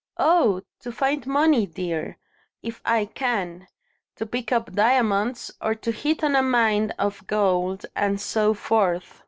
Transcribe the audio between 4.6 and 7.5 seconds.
diamonds, or to hit on a mine of